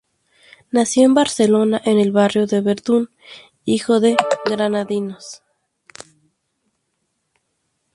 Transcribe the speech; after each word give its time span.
Nació 0.71 1.05
en 1.05 1.13
Barcelona, 1.13 1.79
en 1.85 1.99
el 1.99 2.11
barrio 2.11 2.47
del 2.47 2.63
Verdún, 2.63 3.11
hijo 3.65 3.99
de 3.99 4.17
granadinos. 4.45 5.43